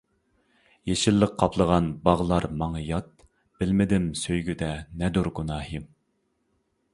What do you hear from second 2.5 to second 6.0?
ماڭا يات، بىلمىدىم سۆيگۈدە نەدۇر گۇناھىم.